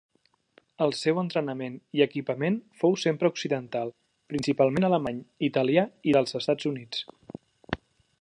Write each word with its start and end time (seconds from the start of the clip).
El 0.85 0.93
seu 0.99 1.19
entrenament 1.23 1.75
i 1.99 2.01
equipament 2.05 2.57
fou 2.83 2.97
sempre 3.03 3.31
occidental, 3.33 3.93
principalment 4.35 4.89
alemany, 4.89 5.23
italià 5.49 5.85
i 6.13 6.17
dels 6.17 6.39
Estats 6.41 6.71
Units. 6.73 7.05